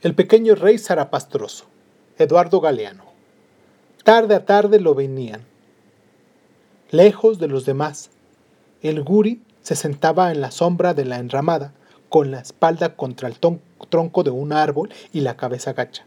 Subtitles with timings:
[0.00, 1.64] El pequeño rey zarapastroso,
[2.18, 3.04] Eduardo Galeano.
[4.04, 5.46] Tarde a tarde lo venían.
[6.90, 8.10] Lejos de los demás,
[8.82, 11.72] el guri se sentaba en la sombra de la enramada,
[12.10, 16.04] con la espalda contra el tronco de un árbol y la cabeza gacha.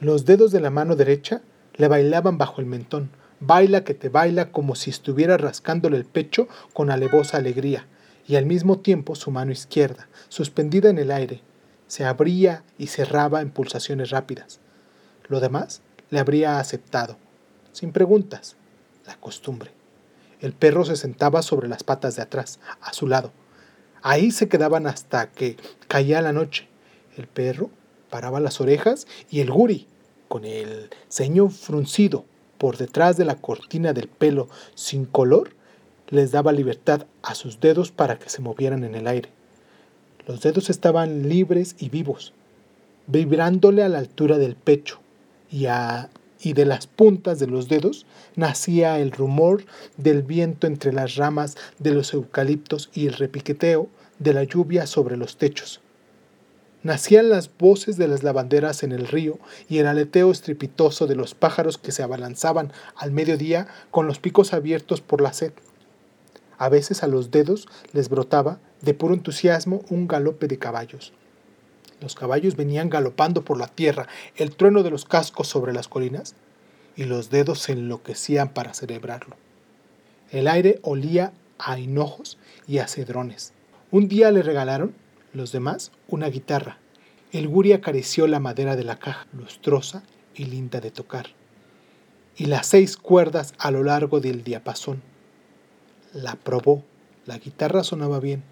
[0.00, 1.42] Los dedos de la mano derecha
[1.74, 3.10] le bailaban bajo el mentón,
[3.40, 7.86] baila que te baila como si estuviera rascándole el pecho con alevosa alegría,
[8.26, 11.42] y al mismo tiempo su mano izquierda, suspendida en el aire,
[11.86, 14.60] se abría y cerraba en pulsaciones rápidas.
[15.28, 17.16] Lo demás le habría aceptado,
[17.72, 18.56] sin preguntas,
[19.06, 19.70] la costumbre.
[20.40, 23.32] El perro se sentaba sobre las patas de atrás, a su lado.
[24.02, 25.56] Ahí se quedaban hasta que
[25.88, 26.68] caía la noche.
[27.16, 27.70] El perro
[28.10, 29.88] paraba las orejas y el guri,
[30.28, 32.24] con el ceño fruncido
[32.58, 35.55] por detrás de la cortina del pelo sin color,
[36.08, 39.30] les daba libertad a sus dedos para que se movieran en el aire.
[40.26, 42.32] Los dedos estaban libres y vivos,
[43.06, 45.00] vibrándole a la altura del pecho,
[45.50, 45.66] y,
[46.40, 49.64] y de las puntas de los dedos nacía el rumor
[49.96, 55.16] del viento entre las ramas de los eucaliptos y el repiqueteo de la lluvia sobre
[55.16, 55.80] los techos.
[56.82, 61.34] Nacían las voces de las lavanderas en el río y el aleteo estrepitoso de los
[61.34, 65.52] pájaros que se abalanzaban al mediodía con los picos abiertos por la sed.
[66.58, 71.12] A veces a los dedos les brotaba, de puro entusiasmo, un galope de caballos.
[72.00, 76.34] Los caballos venían galopando por la tierra, el trueno de los cascos sobre las colinas,
[76.96, 79.36] y los dedos se enloquecían para celebrarlo.
[80.30, 83.52] El aire olía a hinojos y a cedrones.
[83.90, 84.94] Un día le regalaron
[85.32, 86.78] los demás una guitarra.
[87.32, 90.02] El guri acarició la madera de la caja, lustrosa
[90.34, 91.26] y linda de tocar,
[92.36, 95.02] y las seis cuerdas a lo largo del diapasón.
[96.16, 96.82] La probó,
[97.26, 98.42] la guitarra sonaba bien,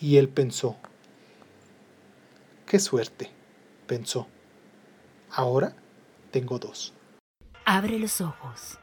[0.00, 0.76] y él pensó,
[2.66, 3.32] qué suerte,
[3.88, 4.28] pensó,
[5.28, 5.74] ahora
[6.30, 6.94] tengo dos.
[7.64, 8.78] Abre los ojos.